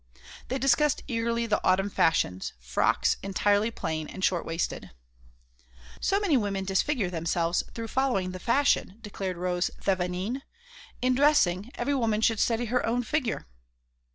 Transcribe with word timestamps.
They 0.47 0.57
discussed 0.57 1.03
eagerly 1.07 1.45
the 1.45 1.63
autumn 1.63 1.91
fashions, 1.91 2.53
frocks 2.59 3.17
entirely 3.21 3.69
plain 3.69 4.07
and 4.07 4.25
short 4.25 4.47
waisted. 4.47 4.89
"So 5.99 6.19
many 6.19 6.35
women 6.37 6.65
disfigure 6.65 7.11
themselves 7.11 7.63
through 7.75 7.89
following 7.89 8.31
the 8.31 8.39
fashion!" 8.39 8.97
declared 9.01 9.37
Rose 9.37 9.69
Thévenin. 9.79 10.41
"In 11.03 11.13
dressing 11.13 11.69
every 11.75 11.93
woman 11.93 12.21
should 12.21 12.39
study 12.39 12.65
her 12.65 12.83
own 12.83 13.03
figure." 13.03 13.45